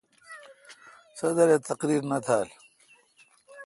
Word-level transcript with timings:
صدر 1.17 1.47
اے° 1.53 1.57
تقریر 1.69 2.01
نہ 2.11 2.17
تھال۔ 2.25 2.47